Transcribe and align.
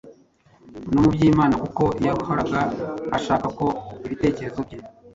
no 0.91 0.99
mu 1.03 1.09
by’Imana 1.15 1.55
kuko 1.63 1.83
yahoraga 2.05 2.61
ashaka 3.17 3.47
ko 3.57 3.65
ibitekerezo 4.05 4.59
bye 4.67 4.79